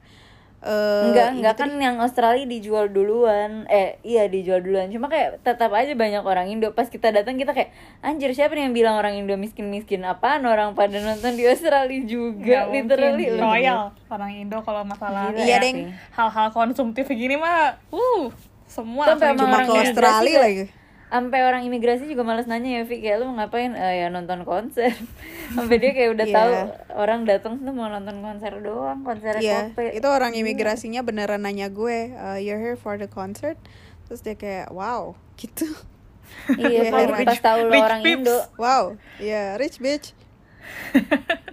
[0.60, 3.64] Eh, enggak enggak tuh kan yang Australia dijual duluan.
[3.72, 4.92] Eh iya dijual duluan.
[4.92, 6.76] Cuma kayak tetap aja banyak orang Indo.
[6.76, 7.72] Pas kita datang kita kayak
[8.04, 12.04] anjir siapa nih yang bilang orang Indo miskin miskin apaan orang pada nonton di Australia
[12.04, 13.26] juga Nggak literally.
[13.32, 13.40] mungkin.
[13.40, 13.80] royal
[14.12, 15.78] orang Indo kalau masalah Gila Iya, ya, Deng.
[16.12, 18.28] Hal-hal konsumtif gini mah uh
[18.68, 20.64] semua emang cuma orang ke Australia lagi.
[21.10, 23.74] Sampai orang imigrasi juga males nanya ya Vi kayak lu mau ngapain?
[23.74, 24.94] Eh, ya nonton konser.
[25.58, 26.36] Sampai dia kayak udah Iya.
[26.36, 26.52] tahu
[26.96, 31.68] orang datang tuh mau nonton konser doang konser Iya, Coldplay itu orang imigrasinya beneran nanya
[31.68, 33.58] gue, uh, you're here for the concert,
[34.06, 35.66] terus dia kayak wow gitu,
[36.56, 38.22] iya Rich- pas pas tahu lo orang peeps.
[38.22, 38.38] Indo.
[38.56, 38.84] Wow,
[39.18, 40.14] ya rich bitch.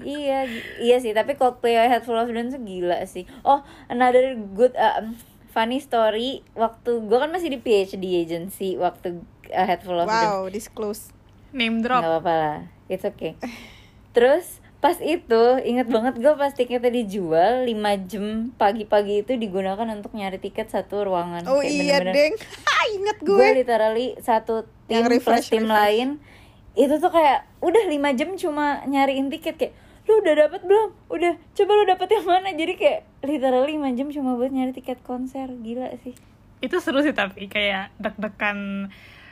[0.05, 0.45] iya
[0.79, 1.11] iya sih.
[1.11, 3.25] Tapi Coldplay A Head Full of Dreams gila sih.
[3.43, 5.09] Oh another good uh,
[5.57, 6.45] funny story.
[6.53, 11.09] Waktu gue kan masih di PhD agency waktu A Head Full of Wow, disclose.
[11.49, 13.41] name nggak drop apa-apa lah it's okay.
[14.13, 14.45] Terus
[14.77, 17.73] pas itu inget banget gue pas tiketnya dijual 5
[18.07, 21.43] jam pagi-pagi itu digunakan untuk nyari tiket satu ruangan.
[21.47, 22.35] Oh Kayak iya bener-bener- deng,
[22.69, 23.33] Ha, inget gue.
[23.35, 23.49] Gue.
[23.57, 25.73] literally satu tim Yang refresh, plus tim refresh.
[25.75, 26.09] lain.
[26.75, 29.75] Itu tuh kayak udah lima jam cuma nyariin tiket kayak
[30.07, 30.89] lu udah dapet belum?
[31.11, 32.49] Udah coba lu dapet yang mana?
[32.55, 35.51] Jadi kayak literally 5 jam cuma buat nyari tiket konser.
[35.51, 36.15] Gila sih.
[36.63, 38.89] Itu seru sih tapi kayak deg-degan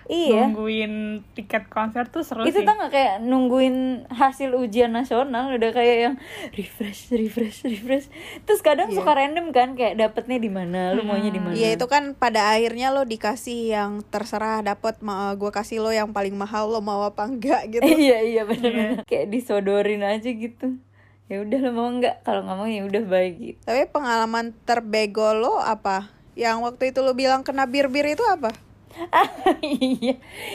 [0.06, 0.44] iya.
[0.44, 0.94] Nungguin
[1.32, 2.62] tiket konser tuh seru itu sih.
[2.62, 6.14] tau gak kayak nungguin hasil ujian nasional udah kayak yang
[6.50, 8.06] refresh refresh refresh.
[8.42, 8.96] Terus kadang Iya.
[8.96, 11.52] suka random kan kayak dapetnya di mana lu maunya di mana.
[11.52, 15.00] Iya itu kan pada akhirnya lo dikasih yang terserah dapat
[15.34, 17.84] gue kasih lo yang paling mahal lo mau apa enggak gitu.
[17.84, 19.02] iya iya bener.
[19.04, 20.76] Kayak disodorin aja gitu.
[21.24, 23.58] Ya udah lo mau nggak kalau nggak mau ya udah baik gitu.
[23.62, 26.12] Tapi pengalaman terbego lo apa?
[26.34, 28.52] Yang waktu itu lo bilang kena bir-bir itu apa?
[29.64, 30.14] iya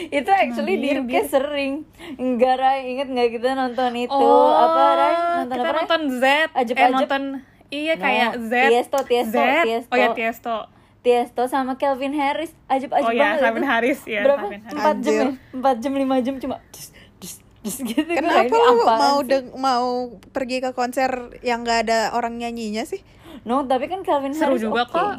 [0.10, 1.74] itu actually di Bir, UK sering
[2.16, 5.80] enggak Rai inget nggak kita nonton itu oh, apa Rai nonton kita apa Rai?
[5.82, 6.24] nonton Z.
[6.52, 6.80] Ajep-ajep.
[6.80, 7.24] Eh nonton
[7.70, 8.54] iya No, kayak Z.
[8.66, 9.40] Tiesto, Tiesto, Z.
[9.62, 9.90] Tiesto.
[9.90, 10.56] Oh ya Tiesto.
[11.00, 13.70] Tiesto sama Calvin Harris ajib ajib Oh ya banget Calvin itu.
[13.70, 14.22] Harris ya.
[14.22, 14.76] berapa Calvin Harris.
[14.76, 19.18] empat jam ya empat jam lima jam cuma dus, dus, dus gitu Kenapa lu mau
[19.22, 19.88] deng- mau
[20.30, 21.08] pergi ke konser
[21.40, 23.00] yang gak ada orang nyanyinya sih?
[23.42, 24.92] no tapi kan Calvin Seru Harris juga oke.
[24.92, 25.12] kok.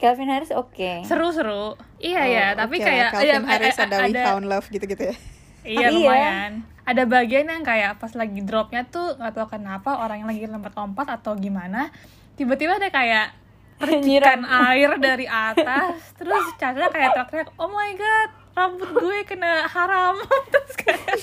[0.00, 1.76] Calvin Harris oke Seru-seru.
[2.00, 4.46] Iya ya, Oh, tapi oke lah, kayak Calvin iya, Harris eh, eh, ada, We Found
[4.48, 5.16] Love gitu-gitu ya.
[5.60, 5.88] Iya Iya.
[5.92, 6.52] lumayan.
[6.82, 11.20] Ada bagian yang kayak pas lagi dropnya tuh nggak tahu kenapa orang yang lagi lompat-lompat
[11.20, 11.92] atau gimana,
[12.34, 13.36] tiba-tiba ada kayak
[13.76, 20.16] percikan air dari atas, terus Caca kayak teriak-teriak, oh my god, rambut gue kena haram,
[20.52, 21.14] terus kayak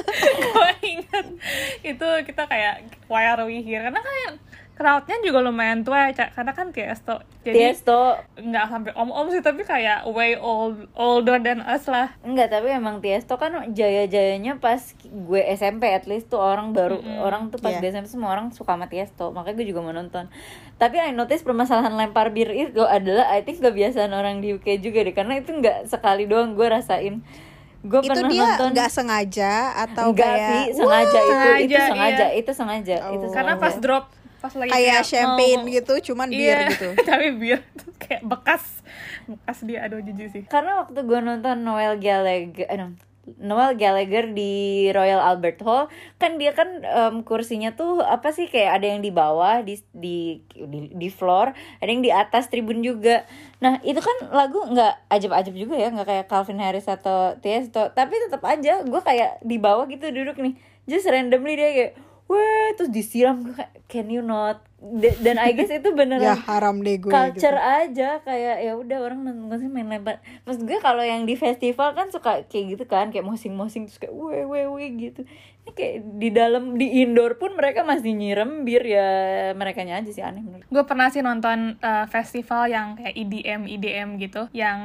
[0.44, 1.26] gue inget
[1.82, 3.80] itu kita kayak why are we here?
[3.80, 4.30] Karena kayak
[4.76, 9.64] crowdnya juga lumayan tua ya, karena kan Tiesto, jadi Tiesto nggak sampai om-om sih, tapi
[9.64, 12.12] kayak way old older than us lah.
[12.20, 17.48] Enggak, tapi emang Tiesto kan jaya-jayanya pas gue SMP at least tuh orang baru orang
[17.48, 17.80] tuh pas Iya.
[17.80, 19.32] di SMP semua orang suka sama Tiesto.
[19.32, 20.28] Makanya gue juga mau nonton.
[20.76, 25.00] Tapi I notice permasalahan lempar bir itu adalah I think kebiasaan orang di UK juga
[25.00, 27.24] deh karena itu nggak sekali doang gue rasain.
[27.80, 31.80] Gue Itu pernah dia nonton nggak sengaja atau Enggak kayak sih, sengaja itu itu Sengaja,
[31.86, 32.28] sengaja, iya.
[32.34, 33.32] itu sengaja, itu Oh.
[33.32, 33.62] Karena sengaja.
[33.62, 34.04] pas drop,
[34.46, 36.88] pas lagi kayak champagne mau- gitu, cuman bir Iya, gitu.
[37.08, 38.64] tapi bir terus kayak bekas
[39.26, 42.94] bekas dia aduh jijik sih karena waktu gue nonton Noel Gallagher eh, no,
[43.36, 44.54] Noel Gallagher di
[44.88, 49.10] Royal Albert Hall kan dia kan em, kursinya tuh apa sih kayak ada yang di
[49.10, 54.30] bawah di di di, di floor ada yang di atas tribun juga nah itu kan
[54.30, 59.00] lagu nggak ajab-ajab juga ya nggak kayak Calvin Harris atau Tiesto tapi tetap aja gue
[59.02, 60.54] kayak di bawah gitu duduk nih
[60.86, 61.92] just randomly dia kayak
[62.26, 64.62] wah terus disiram gue kayak can you not?
[64.76, 67.80] Da- dan I guess itu beneran Ya haram deh gue culture gitu.
[67.80, 71.96] aja kayak ya udah orang nonton konser main lempar maksud gue kalau yang di festival
[71.96, 75.24] kan suka kayak gitu kan kayak mosing-mosing terus kayak weh weh weh gitu.
[75.66, 79.08] Ini kayak di dalam di indoor pun mereka masih nyirem bir ya
[79.56, 84.08] mereka aja sih aneh menurut gue pernah sih nonton uh, festival yang kayak EDM EDM
[84.20, 84.78] gitu yang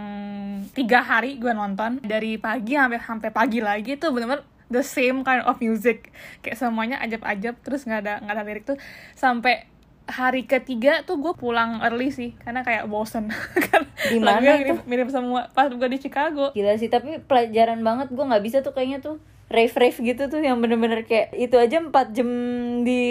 [0.74, 2.00] tiga hari gue nonton.
[2.02, 6.10] Dari pagi sampai sampai pagi lagi tuh bener-bener the same kind of music.
[6.40, 8.80] Kayak semuanya ajab-ajab terus nggak ada nggak ada lirik tuh.
[9.14, 9.68] Sampai
[10.10, 13.30] hari ketiga tuh gue pulang early sih karena kayak bosen.
[14.12, 15.52] Di mana mirip, mirip semua.
[15.54, 16.56] Pas gue di Chicago.
[16.56, 18.10] Gila sih tapi pelajaran banget.
[18.10, 19.22] Gue nggak bisa tuh kayaknya tuh
[19.52, 22.30] rave rave gitu tuh yang bener-bener kayak itu aja 4 jam
[22.82, 23.02] di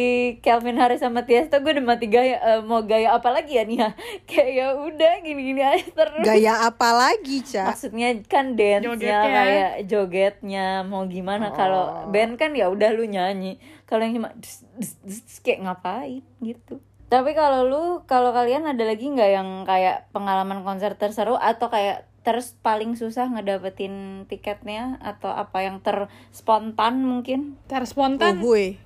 [0.41, 3.79] Calvin Harris sama Tiesto gue udah mati gaya Eh, mau gaya apa lagi ya nih
[3.85, 3.89] ya
[4.31, 6.25] kayak ya udah gini-gini aja terus.
[6.25, 7.69] Gaya apa lagi, Ca?
[7.71, 9.21] maksudnya kan dance nya Jogetnya.
[9.23, 11.53] kayak jogetnya mau gimana?
[11.53, 13.61] Kalau band kan ya udah lu nyanyi.
[13.85, 16.81] Kalau yang cuma dus, dus, dus, dus, kayak ngapain gitu.
[17.11, 22.07] Tapi kalau lu kalau kalian ada lagi nggak yang kayak pengalaman konser terseru atau kayak
[22.21, 27.57] terus paling susah ngedapetin tiketnya atau apa yang terspontan mungkin?
[27.67, 28.45] Terspontan?
[28.45, 28.77] Uhuy.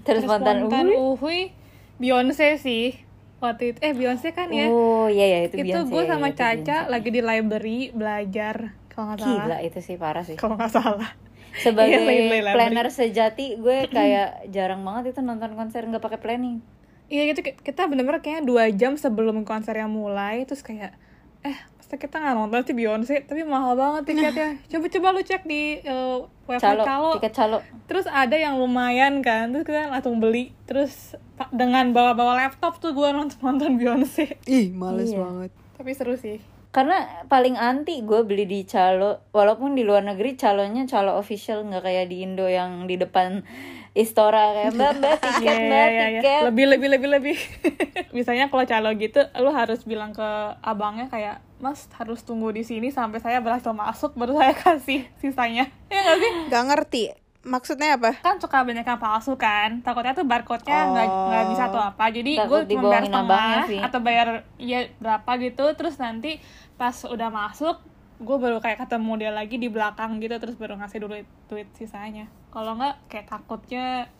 [0.00, 1.12] terspontan terspontan uh.
[1.14, 1.52] uhui
[2.00, 2.96] Beyonce sih
[3.38, 3.78] waktu itu.
[3.84, 4.66] Eh Beyonce kan ya?
[4.72, 6.92] Oh iya ya itu, itu Beyonce, gue sama itu Caca Beyonce.
[6.92, 8.56] lagi di library belajar
[8.88, 9.46] kalau nggak salah.
[9.46, 10.40] Gila itu sih parah sih.
[10.40, 11.10] Kalau nggak salah.
[11.64, 16.64] Sebagai Iya, planner sejati gue kayak jarang banget itu nonton konser nggak pakai planning.
[17.10, 17.40] Iya gitu.
[17.42, 20.94] Ki- kita bener-bener kayaknya dua jam sebelum konser yang mulai terus kayak
[21.42, 21.58] eh
[21.92, 24.48] kita nggak nonton sih Beyonce tapi mahal banget tiketnya.
[24.68, 27.10] Coba-coba lu cek di uh, website calo Calo.
[27.16, 27.58] tiket calo.
[27.86, 30.52] Terus ada yang lumayan kan terus kita langsung beli.
[30.64, 31.16] Terus
[31.50, 35.18] dengan bawa-bawa laptop tuh gue nonton nonton Beyonce Ih, males Iya.
[35.18, 35.50] banget.
[35.74, 36.38] tapi seru sih.
[36.70, 36.94] Karena
[37.26, 39.26] paling anti gue beli di calo.
[39.30, 43.42] Walaupun di luar negeri calonya calo official nggak kayak di Indo yang di depan
[43.90, 46.20] Istora kayak mbak mbak tiket Iya, mbak iya, iya.
[46.22, 46.40] tiket.
[46.46, 47.36] Lebih lebih lebih lebih.
[48.16, 50.28] Misalnya kalau calo gitu lu harus bilang ke
[50.60, 55.66] abangnya kayak mas harus tunggu di sini sampai saya berhasil masuk baru saya kasih sisanya.
[55.88, 56.30] Ya nggak sih?
[56.48, 57.02] Gak ngerti.
[57.40, 58.20] Maksudnya apa?
[58.20, 59.80] kan suka banyak yang palsu kan.
[59.80, 61.26] Takutnya tuh barcode-nya nggak Oh.
[61.32, 62.04] nggak bisa atau apa.
[62.12, 65.64] Jadi gue cuma bayar setengah atau bayar ya berapa gitu.
[65.72, 66.36] Terus nanti
[66.76, 67.80] pas udah masuk
[68.20, 71.16] gue baru kayak ketemu dia lagi di belakang gitu terus baru ngasih dulu
[71.48, 74.10] duit sisanya kalau nggak kayak takutnya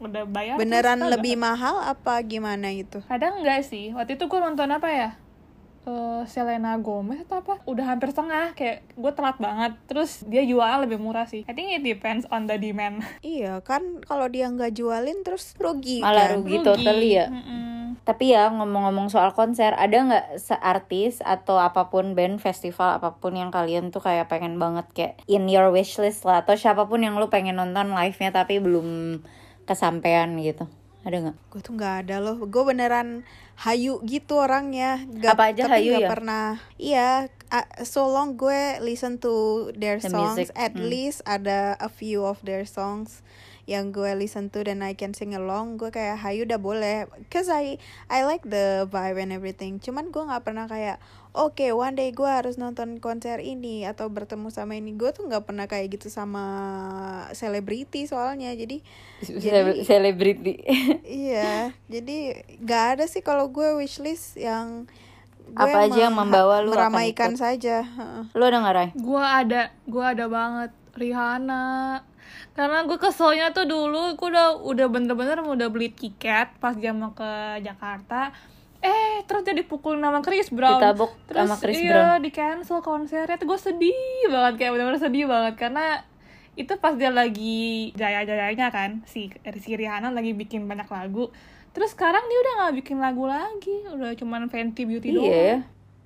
[0.00, 3.04] udah bayar Beneran lebih mahal apa gimana itu?
[3.04, 5.10] kadang enggak sih waktu itu gue nonton apa ya
[5.90, 7.58] Eh, Selena Gomez atau apa?
[7.66, 9.72] Udah hampir setengah kayak gue telat banget.
[9.90, 11.42] Terus dia jualnya lebih murah sih.
[11.50, 13.02] I think it depends on the demand.
[13.20, 16.40] Iya kan kalau dia nggak jualin terus rugi malah kan?
[16.40, 17.26] rugi totally ya.
[17.30, 18.00] Mm-mm.
[18.02, 23.36] tapi ya ngomong-ngomong soal konser ada nggak seartis atau apa pun band festival apa pun
[23.36, 27.14] yang kalian tuh kayak pengen banget kayak in your wishlist lah atau siapa pun yang
[27.20, 29.20] lu pengen nonton live nya tapi belum
[29.68, 30.66] kesampaian gitu
[31.00, 32.36] ada nggak Gue tuh nggak ada loh.
[32.44, 33.24] Gue beneran
[33.60, 35.00] hayu gitu orangnya.
[35.20, 36.10] Gak, Apa aja tapi hayu nggak ya?
[36.12, 36.48] pernah.
[36.76, 37.10] Iya.
[37.50, 40.86] uh, so long gue listen to their The songs music, at hmm.
[40.86, 43.24] least ada a few of their songs
[43.68, 46.96] yang gue listen to dan I can sing along gue kayak hayu udah boleh
[47.30, 47.78] cause I
[48.10, 50.98] I like the vibe and everything cuman gue nggak pernah kayak
[51.32, 55.44] oke one day gue harus nonton konser ini atau bertemu sama ini gue tuh nggak
[55.44, 56.42] pernah kayak gitu sama
[57.32, 58.82] selebriti soalnya jadi
[59.42, 60.58] Sele- Selebriti.
[61.26, 62.16] iya jadi
[62.58, 64.90] nggak ada sih kalau gue wishlist yang
[65.46, 67.42] gue Apa aja yang membawa lu akan meramaikan ikut?
[67.42, 68.22] saja Heeh.
[68.30, 68.88] Lu ada nggak Ray?
[68.92, 71.66] gue ada gue ada banget Rihanna
[72.52, 77.10] karena gue keselnya tuh dulu gue udah udah bener-bener udah beli tiket pas jam mau
[77.10, 77.26] ke
[77.60, 78.30] Jakarta
[78.80, 83.36] eh terus dia dipukul nama Chris Brown Ditabok terus sama Chris iya di cancel konsernya.
[83.36, 85.54] Tuh gue sedih banget kayak bener-bener sedih banget.
[85.60, 86.00] Karena
[86.56, 89.28] itu pas dia lagi jaya-jayanya kan si
[89.60, 91.28] si Rihanna lagi bikin banyak lagu.
[91.70, 93.76] Terus sekarang dia udah nggak bikin lagu lagi.
[93.86, 95.44] Udah cuman Fenty Beauty doang Iya.
[95.44, 95.58] ya.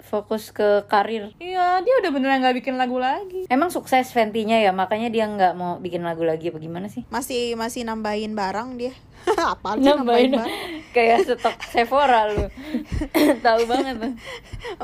[0.04, 1.32] Fokus ke karir.
[1.38, 5.52] iya dia udah beneran nggak bikin lagu lagi Emang sukses Fenty-nya ya, makanya dia nggak
[5.52, 7.02] mau bikin lagu lagi apa gimana sih?
[7.08, 8.92] masih masih nambahin barang dia
[9.40, 10.52] apa sih nambahin, Nambahin barang
[10.94, 12.46] kayak stok Sephora lu.
[13.46, 14.12] Tahu banget tuh.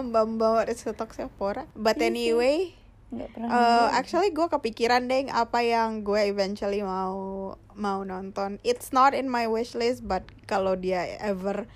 [0.00, 2.72] mbak mbak ada stok Sephora but anyway
[3.10, 3.48] Nggak pernah.
[3.50, 9.26] uh, actually gue kepikiran deh apa yang gue eventually mau mau nonton it's not in
[9.26, 11.66] my wish list but kalau dia ever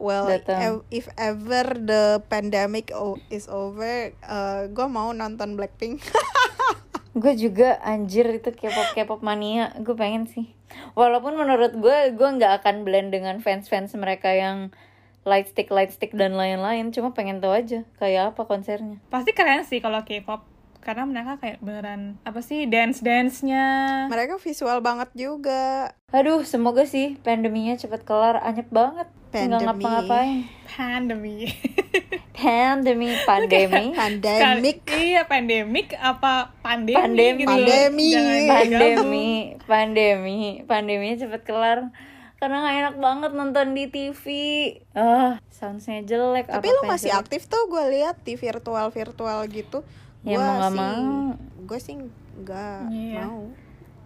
[0.00, 0.82] well Datang.
[0.88, 6.00] if ever the pandemic o- is over uh, gue mau nonton Blackpink.
[7.10, 9.74] Gue juga anjir itu K-pop K-pop mania.
[9.82, 10.54] Gue pengen sih.
[10.94, 14.70] Walaupun menurut gue gue nggak akan blend dengan fans fans mereka yang
[15.26, 16.94] light stick light stick dan lain-lain.
[16.94, 19.02] Cuma pengen tahu aja kayak apa konsernya.
[19.10, 20.46] Pasti keren sih kalau K-pop.
[20.80, 25.92] Karena mereka kayak beneran apa sih dance dance nya mereka visual banget juga.
[26.14, 28.38] Aduh semoga sih pandeminya cepet kelar.
[28.40, 29.64] Anyep banget nggak Pandemi.
[29.64, 31.36] ngapa-ngapain pandemi
[32.36, 37.38] pandemi pandemi pandemic Sekali- iya pandemik apa pandemi Pandemi.
[37.38, 37.50] gitu.
[37.50, 38.10] Pandemi.
[38.48, 39.28] Pandemi
[39.62, 41.78] pandemi pandeminya cepet kelar
[42.36, 44.24] karena nggak enak banget nonton di TV
[44.94, 47.20] ah soundnya jelek tapi apa lu masih jelek.
[47.20, 49.84] aktif tuh gue lihat di virtual virtual gitu
[50.20, 51.32] Ya, Gua mau nggak sih mau.
[51.64, 51.94] gue sih
[52.36, 53.24] nggak Iya.
[53.24, 53.40] mau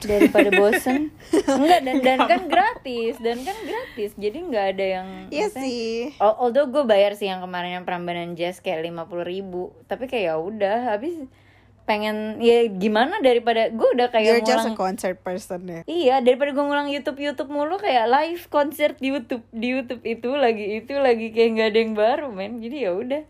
[0.04, 1.10] daripada bosen.
[1.32, 4.14] Enggak dan dan kan gratis dan kan gratis.
[4.14, 6.12] Jadi nggak ada yang iya sih.
[6.20, 10.06] Al- although gue bayar sih yang kemarin yang Prambanan Jazz kayak lima puluh ribu tapi
[10.06, 11.16] kayak ya udah habis
[11.84, 15.80] pengen ya gimana daripada gue udah kayak you're just a ngulang concert person ya?
[15.84, 20.32] Iya, daripada gue ngulang YouTube YouTube mulu kayak live konser di YouTube di YouTube itu
[20.32, 22.64] lagi itu lagi kayak nggak ada yang baru men.
[22.64, 23.22] Jadi ya udah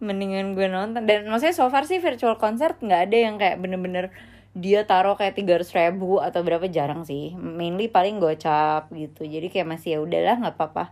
[0.00, 1.04] mendingan gue nonton.
[1.04, 4.08] Dan maksudnya so far sih virtual concert nggak ada yang kayak bener-bener
[4.50, 7.38] dia taruh kayak tiga ribu atau berapa jarang sih.
[7.38, 9.22] Mainly paling gocap gitu.
[9.22, 10.90] Jadi kayak masih ya udahlah nggak apa-apa.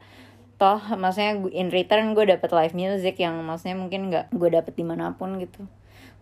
[0.58, 4.84] Toh maksudnya in return gue dapet live music yang maksudnya mungkin nggak gue dapet di
[4.86, 5.66] mana pun gitu.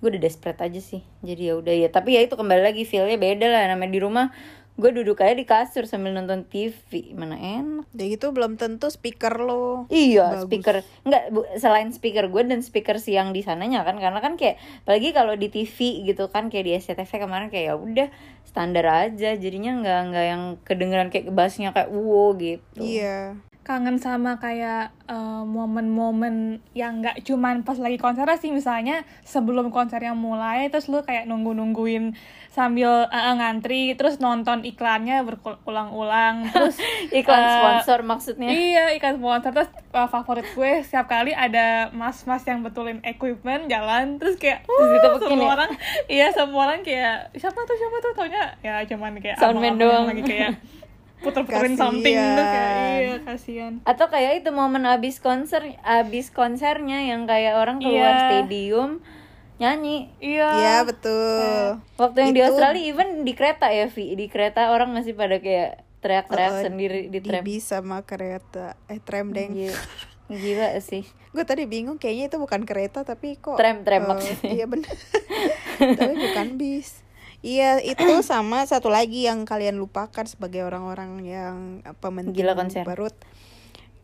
[0.00, 1.04] Gue udah desperate aja sih.
[1.20, 1.88] Jadi ya udah ya.
[1.92, 3.68] Tapi ya itu kembali lagi feelnya beda lah.
[3.68, 4.26] Namanya di rumah
[4.76, 7.88] gue duduk aja di kasur sambil nonton TV mana enak.
[7.92, 9.88] Ya gitu belum tentu speaker lo.
[9.88, 10.44] Iya, Bagus.
[10.44, 10.76] speaker.
[11.02, 14.60] Nggak bu- selain speaker gue dan speaker si yang di sananya kan karena kan kayak
[14.84, 18.08] apalagi kalau di TV gitu kan kayak di SCTV kemarin kayak ya udah
[18.44, 19.32] standar aja.
[19.32, 22.76] Jadinya nggak nggak yang kedengeran kayak bassnya kayak wow gitu.
[22.78, 23.32] iya.
[23.66, 28.54] Kangen sama kayak eh, momen-momen yang nggak cuman pas lagi konser sih.
[28.54, 32.14] Misalnya sebelum konsernya mulai terus lu kayak nunggu-nungguin
[32.56, 38.48] sambil eh, ngantri terus nonton iklannya berulang-ulang terus Iklan eh, sponsor maksudnya.
[38.48, 44.16] Iya iklan sponsor terus uh, favorit gue setiap kali ada mas-mas yang betulin equipment jalan
[44.16, 45.52] terus kayak Terus ditepukin semua ya?
[45.54, 45.70] orang
[46.08, 50.08] iya semua orang kayak siapa tuh siapa tuh taunya ya cuman kayak Soundman doang.
[50.08, 50.56] lagi kayak
[51.18, 57.24] puter-puterin something tuh kayak iya kasihan Atau kayak itu momen abis konser abis konsernya yang
[57.24, 58.22] kayak orang keluar Iya.
[58.22, 59.00] stadium
[59.56, 60.12] nyanyi.
[60.18, 64.68] iya iya betul Waktu yang di Itu- Australia even di kereta ya Vi di kereta
[64.68, 67.40] orang masih pada kayak teriak-teriak Oh, sendiri di di tram.
[67.40, 69.80] bis sama kereta eh tram deng Gila,
[70.28, 71.02] gila sih.
[71.30, 74.50] gue tadi bingung kayaknya itu bukan kereta tapi kok Tram, tram eh, maksudnya.
[74.50, 74.92] iya bener
[75.98, 77.00] tapi bukan bis
[77.38, 81.56] iya itu sama satu lagi yang kalian lupakan sebagai orang-orang yang
[81.96, 82.82] pementing Gila konser.
[82.82, 83.16] perut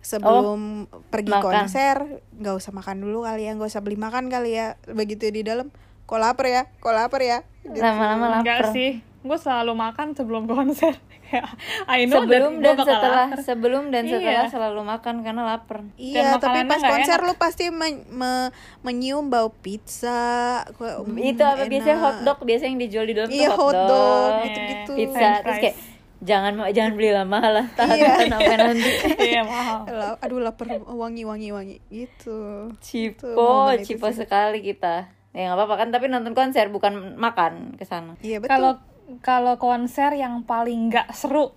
[0.03, 0.61] sebelum
[1.09, 1.43] pergi makan.
[1.45, 1.97] konser
[2.35, 5.71] nggak usah makan dulu kali ya nggak usah beli makan kali ya begitu di dalam
[6.03, 7.79] kok lapar ya kok lapar ya Gitu.
[7.79, 8.75] Lama-lama enggak lapar.
[8.75, 8.91] sih
[9.23, 11.55] gue selalu makan sebelum konser Kayak,
[11.95, 13.39] I know sebelum dan bakal setelah lapar.
[13.41, 14.51] sebelum dan setelah Iya.
[14.51, 17.25] selalu makan karena lapar Iya, tapi pas konser enak.
[17.25, 18.51] lu pasti men- me-
[18.83, 20.67] menyium bau pizza.
[21.15, 22.05] itu apa biasanya enak.
[22.05, 24.43] hotdog biasanya yang dijual di dalam Iya, hotdog, hotdog, Iya.
[24.45, 24.93] gitu-gitu.
[24.93, 25.77] pizza terus kayak
[26.23, 28.07] jangan jangan beli lama lah tahan Iya.
[28.09, 28.91] tahan sampai nanti
[29.29, 29.83] iya mahal
[30.19, 32.71] Aduh lapar wangi wangi wangi gitu.
[32.79, 34.23] cipo momen itu cipo sih.
[34.23, 38.51] sekali kita ya nggak apa-apa kan tapi nonton konser bukan makan ke sana Iya betul.
[38.51, 38.73] Kalau
[39.19, 41.51] kalau konser yang paling nggak seru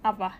[0.00, 0.36] apa?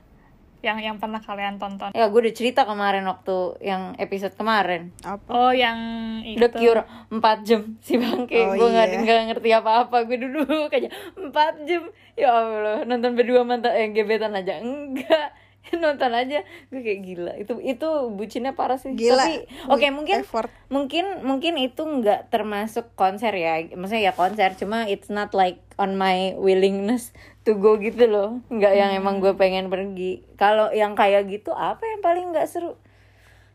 [0.58, 1.94] Yang yang pernah kalian tonton?
[1.94, 5.30] ya gue udah cerita kemarin waktu yang episode kemarin apa?
[5.30, 5.78] Oh, yang
[6.26, 6.42] itu.
[6.42, 6.82] The Cure
[7.14, 8.98] 4 jam si bangke Oh, gue nggak iya.
[8.98, 11.82] nggak ngerti apa-apa gue duduk aja 4 jam
[12.14, 15.30] ya Allah nonton berdua mantan eh gebetan aja enggak
[15.82, 16.40] nonton aja.
[16.68, 18.92] Gue kayak gila itu itu bucinnya parah sih.
[18.92, 19.18] Gila.
[19.18, 20.50] tapi oke mungkin Effort.
[20.68, 23.60] mungkin mungkin itu nggak termasuk konser ya.
[23.70, 28.40] Maksudnya ya konser cuma it's not like on my willingness to go gitu loh.
[28.48, 30.24] Nggak yang emang gue pengen pergi.
[30.34, 32.74] Kalau yang kayak gitu apa yang paling nggak seru?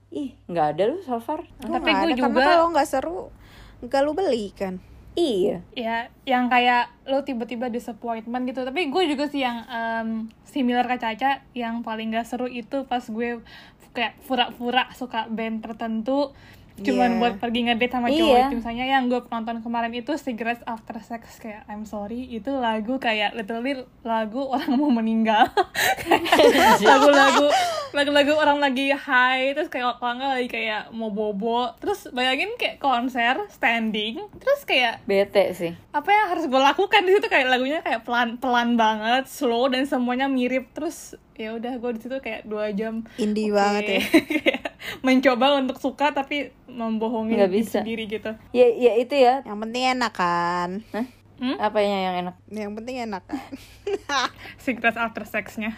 [0.10, 1.42] Ih nggak ada loh so far.
[1.60, 3.20] Gua Tapi nggak gue ada, juga- Karena kalau nggak seru,
[3.82, 4.78] nggak lu beli kan?
[5.16, 5.58] Iya.
[5.74, 8.66] Ya yang kayak lo tiba-tiba disappointment gitu.
[8.66, 10.10] Tapi gue juga sih yang em,
[10.46, 13.42] similar ke Caca yang paling gak seru itu pas gue
[13.94, 16.34] kayak pura-pura suka band tertentu
[16.74, 17.20] cuman Iya.
[17.22, 18.18] buat pergi ngedate sama Iya.
[18.18, 22.50] cowok itu misalnya yang gue nonton kemarin itu Cigarettes After Sex kayak I'm sorry itu
[22.50, 25.54] lagu kayak literally lagu orang mau meninggal
[26.82, 27.48] lagu-lagu
[27.94, 33.38] lagu-lagu orang lagi high terus kayak nggak lagi kayak mau bobo terus bayangin kayak konser
[33.50, 38.02] standing terus kayak bete sih apa yang harus gue lakukan di situ kayak lagunya kayak
[38.02, 42.74] pelan pelan banget slow dan semuanya mirip terus ya udah gue di situ kayak dua
[42.74, 43.58] jam Indie Oke.
[43.58, 44.02] banget ya.
[45.00, 47.80] Mencoba untuk suka tapi membohongi Nggak diri bisa.
[47.82, 50.70] sendiri gitu ya ya itu ya Yang penting enak kan?
[50.92, 51.06] Hah?
[51.34, 51.58] Hmm?
[51.60, 53.44] apanya yang enak Yang penting enak kan?
[54.64, 55.76] secret after sexnya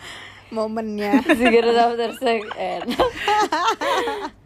[0.53, 1.25] Momennya.
[1.39, 3.01] Cigarette after sex enak